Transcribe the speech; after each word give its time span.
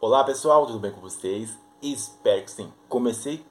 Olá 0.00 0.22
pessoal, 0.22 0.64
tudo 0.64 0.78
bem 0.78 0.92
com 0.92 1.00
vocês? 1.00 1.58
Espero 1.82 2.44
que 2.44 2.52
sim. 2.52 2.72
Comecei, 2.88 3.44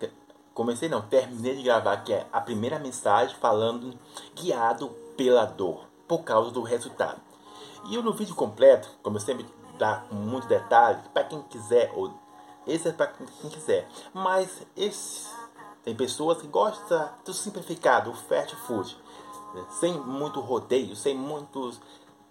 comecei 0.53 0.87
não, 0.87 1.01
terminei 1.01 1.57
de 1.57 1.61
gravar 1.61 1.97
que 1.97 2.13
é 2.13 2.25
a 2.31 2.39
primeira 2.39 2.79
mensagem 2.79 3.35
falando 3.35 3.99
guiado 4.33 4.87
pela 5.17 5.43
dor, 5.43 5.83
por 6.07 6.19
causa 6.23 6.49
do 6.49 6.61
resultado. 6.61 7.19
E 7.89 7.95
eu 7.95 8.01
no 8.01 8.13
vídeo 8.13 8.33
completo, 8.33 8.89
como 9.03 9.17
eu 9.17 9.19
sempre 9.19 9.45
dá 9.77 10.05
muito 10.09 10.47
detalhe, 10.47 11.01
para 11.13 11.25
quem 11.25 11.41
quiser, 11.41 11.91
ou 11.93 12.13
esse 12.65 12.87
é 12.87 12.93
para 12.93 13.07
quem 13.07 13.49
quiser. 13.49 13.85
Mas 14.13 14.65
esse 14.77 15.27
tem 15.83 15.97
pessoas 15.97 16.39
que 16.39 16.47
gostam 16.47 17.09
do 17.25 17.33
simplificado, 17.33 18.09
o 18.09 18.13
fast 18.13 18.55
food, 18.55 18.97
né? 19.53 19.65
sem 19.81 19.99
muito 19.99 20.39
rodeio, 20.39 20.95
sem 20.95 21.13
muitos 21.13 21.81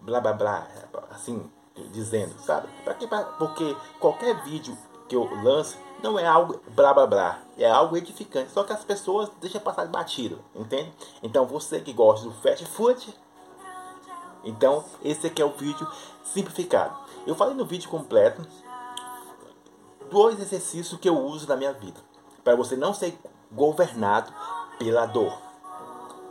blá 0.01 0.23
blá 0.23 0.33
blá, 0.33 0.67
assim, 1.11 1.51
dizendo, 1.93 2.35
sabe? 2.41 2.69
Pra 2.85 2.95
que, 2.95 3.07
pra, 3.07 3.23
porque 3.25 3.77
qualquer 3.99 4.43
vídeo 4.45 4.77
que 5.09 5.15
eu 5.15 5.25
lance 5.43 5.77
não 6.03 6.19
é 6.19 6.27
algo 6.27 6.61
blá 6.75 6.93
blá 6.93 7.07
blá, 7.07 7.39
é 7.57 7.71
algo 7.71 7.97
edificante, 7.97 8.51
só 8.51 8.65
que 8.65 8.73
as 8.73 8.85
pessoas 8.85 9.31
deixam 9.41 9.61
passar 9.61 9.87
batido, 9.87 10.39
entende? 10.55 10.93
Então 11.23 11.47
você 11.47 11.81
que 11.81 11.93
gosta 11.93 12.27
do 12.27 12.35
fast 12.35 12.65
food, 12.67 13.17
então 14.45 14.85
esse 15.03 15.27
aqui 15.27 15.41
é 15.41 15.45
o 15.45 15.53
vídeo 15.53 15.87
simplificado. 16.23 16.97
Eu 17.27 17.35
falei 17.35 17.55
no 17.55 17.65
vídeo 17.65 17.89
completo 17.89 18.47
dois 20.11 20.39
exercícios 20.41 21.01
que 21.01 21.09
eu 21.09 21.19
uso 21.19 21.49
na 21.49 21.57
minha 21.57 21.73
vida 21.73 22.01
para 22.45 22.55
você 22.55 22.77
não 22.77 22.95
ser 22.95 23.19
governado 23.51 24.33
pela 24.79 25.07
dor 25.07 25.37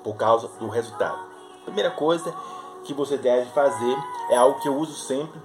por 0.04 0.16
causa 0.16 0.48
do 0.60 0.70
resultado. 0.70 1.20
Primeira 1.66 1.92
coisa 1.92 2.34
que 2.86 2.94
você 2.94 3.18
deve 3.18 3.50
fazer 3.52 3.98
é 4.30 4.38
algo 4.38 4.60
que 4.60 4.70
eu 4.70 4.76
uso 4.78 4.94
sempre. 4.94 5.42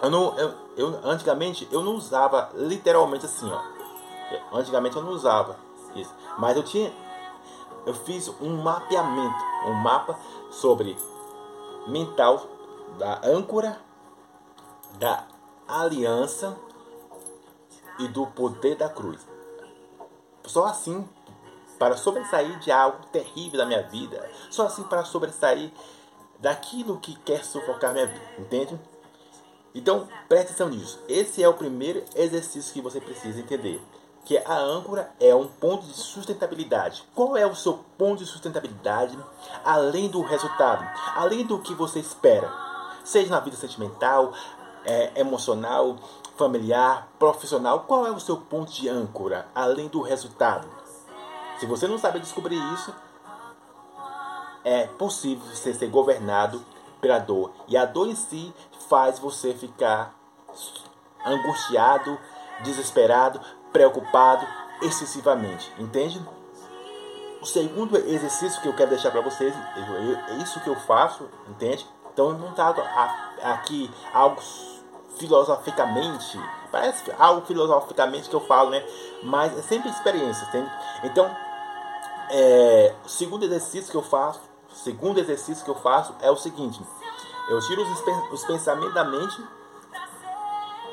Eu 0.00 0.10
não, 0.10 0.38
eu, 0.38 0.54
eu 0.76 1.00
antigamente 1.04 1.68
eu 1.70 1.82
não 1.82 1.94
usava 1.94 2.50
literalmente 2.54 3.26
assim, 3.26 3.50
ó. 3.50 3.60
Antigamente 4.52 4.96
eu 4.96 5.02
não 5.02 5.12
usava 5.12 5.56
isso, 5.94 6.12
mas 6.38 6.56
eu 6.56 6.62
tinha, 6.62 6.90
eu 7.84 7.92
fiz 7.92 8.28
um 8.40 8.62
mapeamento, 8.62 9.44
um 9.66 9.74
mapa 9.74 10.18
sobre 10.50 10.96
mental 11.86 12.46
da 12.98 13.20
âncora, 13.24 13.78
da 14.98 15.26
aliança 15.68 16.56
e 17.98 18.08
do 18.08 18.26
poder 18.26 18.76
da 18.76 18.88
cruz. 18.88 19.20
Só 20.44 20.64
assim 20.64 21.06
para 21.78 21.96
sobressair 21.96 22.58
de 22.60 22.70
algo 22.70 23.04
terrível 23.06 23.58
da 23.58 23.66
minha 23.66 23.82
vida. 23.82 24.30
Só 24.50 24.66
assim 24.66 24.84
para 24.84 25.04
sobressair 25.04 25.72
daquilo 26.42 26.98
que 26.98 27.14
quer 27.20 27.44
sufocar 27.44 27.92
minha 27.92 28.06
vida, 28.06 28.20
entende? 28.36 28.78
Então, 29.74 30.08
preste 30.28 30.48
atenção 30.48 30.68
nisso. 30.68 30.98
Esse 31.08 31.42
é 31.42 31.48
o 31.48 31.54
primeiro 31.54 32.04
exercício 32.14 32.74
que 32.74 32.80
você 32.80 33.00
precisa 33.00 33.40
entender. 33.40 33.80
Que 34.24 34.36
a 34.38 34.58
âncora 34.58 35.10
é 35.18 35.34
um 35.34 35.46
ponto 35.46 35.86
de 35.86 35.94
sustentabilidade. 35.94 37.04
Qual 37.14 37.36
é 37.36 37.46
o 37.46 37.54
seu 37.54 37.80
ponto 37.96 38.18
de 38.18 38.26
sustentabilidade 38.26 39.16
além 39.64 40.08
do 40.08 40.20
resultado? 40.20 40.84
Além 41.16 41.46
do 41.46 41.58
que 41.60 41.74
você 41.74 42.00
espera? 42.00 42.52
Seja 43.04 43.30
na 43.30 43.40
vida 43.40 43.56
sentimental, 43.56 44.32
é, 44.84 45.12
emocional, 45.20 45.96
familiar, 46.36 47.08
profissional. 47.18 47.80
Qual 47.80 48.06
é 48.06 48.10
o 48.10 48.20
seu 48.20 48.36
ponto 48.36 48.70
de 48.72 48.88
âncora 48.88 49.46
além 49.54 49.88
do 49.88 50.02
resultado? 50.02 50.68
Se 51.58 51.66
você 51.66 51.86
não 51.86 51.98
sabe 51.98 52.20
descobrir 52.20 52.58
isso, 52.74 52.92
é 54.64 54.86
possível 54.86 55.44
você 55.46 55.74
ser 55.74 55.88
governado 55.88 56.64
pela 57.00 57.18
dor. 57.18 57.52
E 57.66 57.76
a 57.76 57.84
dor 57.84 58.08
em 58.08 58.14
si 58.14 58.54
faz 58.88 59.18
você 59.18 59.52
ficar 59.54 60.14
angustiado, 61.24 62.18
desesperado, 62.62 63.40
preocupado 63.72 64.46
excessivamente. 64.80 65.72
Entende? 65.78 66.20
O 67.40 67.46
segundo 67.46 67.96
exercício 67.96 68.60
que 68.62 68.68
eu 68.68 68.74
quero 68.74 68.90
deixar 68.90 69.10
para 69.10 69.20
vocês, 69.20 69.52
é 70.28 70.34
isso 70.36 70.60
que 70.60 70.68
eu 70.68 70.76
faço, 70.76 71.28
entende? 71.48 71.84
Então 72.12 72.32
não 72.34 72.54
aqui 73.42 73.90
algo 74.12 74.40
filosoficamente, 75.16 76.38
parece 76.70 77.10
algo 77.18 77.44
filosoficamente 77.44 78.28
que 78.28 78.36
eu 78.36 78.40
falo, 78.40 78.70
né? 78.70 78.84
Mas 79.24 79.58
é 79.58 79.62
sempre 79.62 79.90
experiência, 79.90 80.44
entende? 80.46 80.70
Então, 81.02 81.36
é, 82.30 82.94
o 83.04 83.08
segundo 83.08 83.44
exercício 83.44 83.90
que 83.90 83.96
eu 83.96 84.02
faço 84.02 84.51
segundo 84.74 85.18
exercício 85.18 85.64
que 85.64 85.70
eu 85.70 85.74
faço 85.74 86.14
é 86.20 86.30
o 86.30 86.36
seguinte: 86.36 86.80
eu 87.48 87.60
tiro 87.60 87.82
os, 87.82 88.32
os 88.32 88.44
pensamentos 88.44 88.94
da 88.94 89.04
mente, 89.04 89.44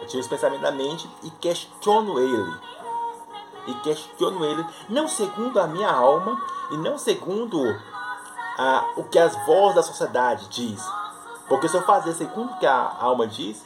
eu 0.01 0.07
tiro 0.07 0.21
os 0.21 0.27
pensamentos 0.27 0.63
da 0.63 0.71
mente 0.71 1.09
e 1.23 1.29
questiono 1.31 2.19
ele. 2.19 2.69
E 3.67 3.73
questiono 3.75 4.43
ele, 4.43 4.65
não 4.87 5.07
segundo 5.07 5.59
a 5.59 5.67
minha 5.67 5.91
alma 5.91 6.41
e 6.71 6.77
não 6.77 6.97
segundo 6.97 7.61
a, 8.57 8.93
o 8.97 9.03
que 9.03 9.19
as 9.19 9.35
vozes 9.45 9.75
da 9.75 9.83
sociedade 9.83 10.47
diz. 10.47 10.83
Porque 11.47 11.67
se 11.67 11.77
eu 11.77 11.83
fazer 11.83 12.13
segundo 12.13 12.51
o 12.51 12.57
que 12.57 12.65
a 12.65 12.97
alma 12.99 13.27
diz, 13.27 13.63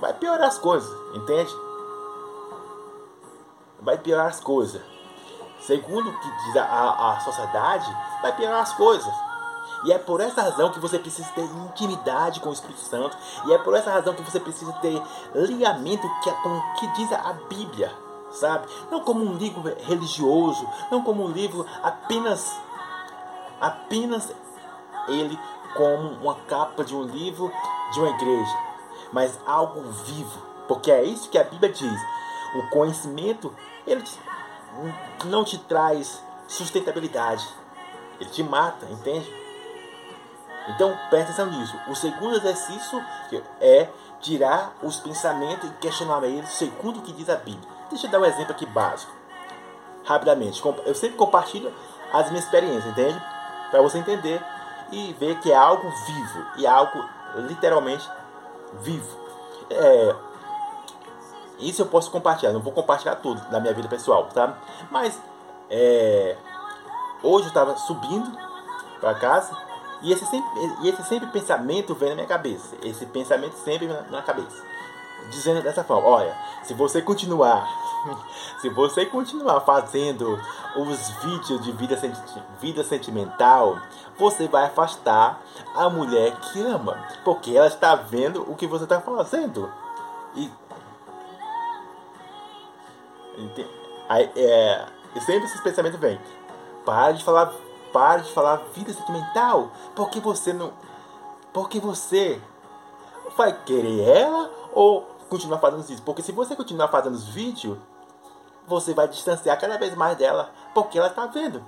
vai 0.00 0.12
piorar 0.12 0.48
as 0.48 0.58
coisas, 0.58 0.92
entende? 1.14 1.52
Vai 3.80 3.98
piorar 3.98 4.26
as 4.26 4.40
coisas 4.40 4.93
segundo 5.66 6.10
o 6.10 6.18
que 6.18 6.30
diz 6.44 6.56
a, 6.56 7.12
a 7.12 7.20
sociedade, 7.20 7.96
vai 8.22 8.34
piorar 8.36 8.60
as 8.60 8.72
coisas. 8.74 9.12
E 9.84 9.92
é 9.92 9.98
por 9.98 10.20
essa 10.20 10.42
razão 10.42 10.70
que 10.70 10.80
você 10.80 10.98
precisa 10.98 11.28
ter 11.34 11.44
intimidade 11.44 12.40
com 12.40 12.48
o 12.48 12.52
Espírito 12.52 12.80
Santo. 12.80 13.16
E 13.46 13.52
é 13.52 13.58
por 13.58 13.74
essa 13.74 13.90
razão 13.90 14.14
que 14.14 14.22
você 14.22 14.40
precisa 14.40 14.72
ter 14.74 15.00
ligamento 15.34 16.06
é 16.26 16.32
com 16.32 16.48
o 16.48 16.74
que 16.74 16.86
diz 16.94 17.12
a 17.12 17.34
Bíblia, 17.48 17.92
sabe? 18.30 18.66
Não 18.90 19.00
como 19.00 19.24
um 19.24 19.34
livro 19.34 19.62
religioso, 19.80 20.66
não 20.90 21.02
como 21.02 21.24
um 21.24 21.28
livro 21.28 21.66
apenas 21.82 22.50
apenas 23.60 24.32
ele 25.08 25.38
como 25.74 26.10
uma 26.14 26.34
capa 26.34 26.84
de 26.84 26.94
um 26.94 27.02
livro 27.02 27.52
de 27.92 28.00
uma 28.00 28.10
igreja, 28.10 28.58
mas 29.12 29.38
algo 29.46 29.82
vivo, 30.06 30.42
porque 30.66 30.90
é 30.90 31.04
isso 31.04 31.28
que 31.28 31.38
a 31.38 31.44
Bíblia 31.44 31.72
diz. 31.72 32.00
O 32.56 32.70
conhecimento 32.70 33.54
ele 33.86 34.02
não 35.24 35.44
te 35.44 35.58
traz 35.58 36.22
sustentabilidade. 36.46 37.46
Ele 38.20 38.30
te 38.30 38.42
mata, 38.42 38.86
entende? 38.86 39.32
Então 40.68 40.96
preste 41.10 41.32
atenção 41.32 41.46
nisso. 41.46 41.78
O 41.88 41.94
segundo 41.94 42.36
exercício 42.36 43.04
é 43.60 43.88
tirar 44.20 44.74
os 44.82 44.96
pensamentos 44.98 45.68
e 45.68 45.72
questionar 45.74 46.22
eles 46.24 46.48
segundo 46.50 46.98
o 46.98 47.02
que 47.02 47.12
diz 47.12 47.28
a 47.28 47.36
Bíblia. 47.36 47.68
Deixa 47.90 48.06
eu 48.06 48.10
dar 48.10 48.20
um 48.20 48.24
exemplo 48.24 48.52
aqui 48.52 48.66
básico. 48.66 49.12
Rapidamente. 50.04 50.62
Eu 50.84 50.94
sempre 50.94 51.16
compartilho 51.16 51.72
as 52.12 52.28
minhas 52.30 52.44
experiências, 52.44 52.86
entende? 52.86 53.20
Para 53.70 53.82
você 53.82 53.98
entender 53.98 54.42
e 54.90 55.12
ver 55.14 55.38
que 55.40 55.50
é 55.50 55.56
algo 55.56 55.90
vivo 56.06 56.46
e 56.56 56.66
algo 56.66 57.04
literalmente 57.36 58.08
vivo. 58.80 59.18
É, 59.70 60.14
isso 61.58 61.82
eu 61.82 61.86
posso 61.86 62.10
compartilhar, 62.10 62.52
não 62.52 62.60
vou 62.60 62.72
compartilhar 62.72 63.16
tudo 63.16 63.40
da 63.50 63.60
minha 63.60 63.72
vida 63.72 63.88
pessoal, 63.88 64.28
tá? 64.32 64.58
Mas 64.90 65.20
é, 65.70 66.36
hoje 67.22 67.46
eu 67.46 67.48
estava 67.48 67.76
subindo 67.76 68.30
para 69.00 69.14
casa 69.14 69.56
e 70.02 70.12
esse, 70.12 70.26
sempre, 70.26 70.48
e 70.82 70.88
esse 70.88 71.02
sempre 71.04 71.28
pensamento 71.28 71.94
vem 71.94 72.10
na 72.10 72.14
minha 72.16 72.26
cabeça. 72.26 72.76
Esse 72.82 73.06
pensamento 73.06 73.54
sempre 73.56 73.86
na, 73.86 74.02
na 74.02 74.22
cabeça. 74.22 74.62
Dizendo 75.30 75.62
dessa 75.62 75.82
forma, 75.82 76.06
olha, 76.06 76.36
se 76.62 76.74
você 76.74 77.00
continuar, 77.00 77.66
se 78.60 78.68
você 78.68 79.06
continuar 79.06 79.60
fazendo 79.60 80.38
os 80.76 81.08
vídeos 81.22 81.62
de 81.62 81.72
vida, 81.72 81.98
vida 82.60 82.84
sentimental, 82.84 83.78
você 84.18 84.46
vai 84.46 84.66
afastar 84.66 85.40
a 85.74 85.88
mulher 85.88 86.36
que 86.36 86.60
ama, 86.60 87.02
porque 87.24 87.56
ela 87.56 87.68
está 87.68 87.94
vendo 87.94 88.42
o 88.42 88.54
que 88.54 88.66
você 88.66 88.84
está 88.84 89.00
fazendo. 89.00 89.72
E 90.36 90.50
Aí, 94.08 94.30
é, 94.36 94.86
sempre 95.20 95.44
esses 95.44 95.60
pensamentos 95.60 95.98
vêm. 95.98 96.20
Para 96.84 97.12
de 97.12 97.24
falar, 97.24 97.52
para 97.92 98.22
de 98.22 98.32
falar 98.32 98.56
vida 98.74 98.92
sentimental, 98.92 99.70
porque 99.94 100.20
você 100.20 100.52
não, 100.52 100.72
porque 101.52 101.80
você 101.80 102.40
vai 103.36 103.52
querer 103.64 104.08
ela 104.08 104.50
ou 104.72 105.02
continuar 105.28 105.58
fazendo 105.58 105.80
isso? 105.88 106.02
Porque 106.02 106.22
se 106.22 106.32
você 106.32 106.54
continuar 106.54 106.88
fazendo 106.88 107.14
os 107.14 107.28
vídeos, 107.28 107.78
você 108.66 108.92
vai 108.92 109.08
distanciar 109.08 109.58
cada 109.60 109.78
vez 109.78 109.94
mais 109.94 110.16
dela, 110.16 110.52
porque 110.74 110.98
ela 110.98 111.08
está 111.08 111.26
vendo. 111.26 111.64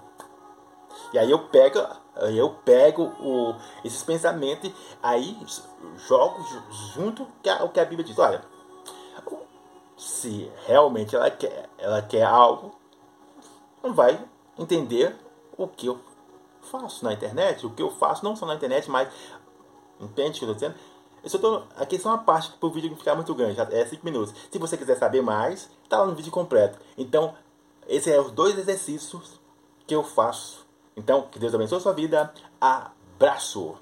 E 1.13 1.19
aí 1.19 1.31
eu 1.31 1.39
pego, 1.39 1.79
eu 2.35 2.51
pego 2.65 3.05
o, 3.21 3.55
esses 3.85 4.03
pensamentos, 4.03 4.71
aí 5.03 5.39
jogo 5.97 6.45
junto 6.95 7.27
o 7.63 7.69
que 7.69 7.81
a 7.81 7.85
Bíblia 7.85 8.05
diz. 8.05 8.19
Olha, 8.19 8.43
se 9.97 10.51
realmente 10.67 11.17
ela 11.17 11.31
quer, 11.31 11.69
ela 11.79 12.03
quer 12.03 12.25
algo, 12.25 12.75
não 13.83 13.95
vai 13.95 14.23
entender 14.59 15.17
o 15.57 15.67
que 15.67 15.87
eu 15.87 15.99
faço 16.61 17.05
na 17.05 17.13
internet, 17.13 17.65
o 17.65 17.71
que 17.71 17.83
eu 17.83 17.91
faço 17.91 18.25
não 18.25 18.37
só 18.37 18.45
na 18.45 18.55
internet, 18.55 18.91
mas 18.91 19.09
entende 20.01 20.37
o 20.37 20.41
que 20.41 20.45
eu 20.45 20.53
estou 20.53 20.55
dizendo? 20.55 20.75
Eu 21.23 21.31
só 21.31 21.39
tô, 21.39 21.63
aqui 21.77 21.97
é 21.97 21.99
só 21.99 22.11
uma 22.11 22.19
parte 22.19 22.53
para 22.53 22.69
o 22.69 22.73
vídeo 22.73 22.91
não 22.91 22.97
ficar 22.97 23.15
muito 23.15 23.35
grande, 23.35 23.59
é 23.61 23.85
5 23.87 24.05
minutos. 24.05 24.35
Se 24.51 24.59
você 24.59 24.77
quiser 24.77 24.97
saber 24.97 25.23
mais, 25.23 25.69
tá 25.89 25.99
lá 25.99 26.07
no 26.07 26.15
vídeo 26.15 26.31
completo. 26.31 26.79
Então, 26.97 27.35
esses 27.89 28.13
são 28.13 28.27
os 28.27 28.31
dois 28.31 28.57
exercícios 28.57 29.41
que 29.87 29.95
eu 29.95 30.05
faço. 30.05 30.65
Então, 30.97 31.23
que 31.23 31.39
Deus 31.39 31.55
abençoe 31.55 31.79
a 31.79 31.81
sua 31.81 31.93
vida. 31.93 32.33
Abraço! 32.61 33.77